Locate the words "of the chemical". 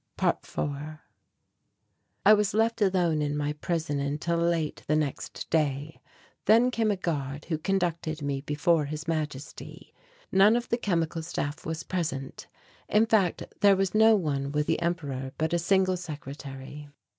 10.55-11.21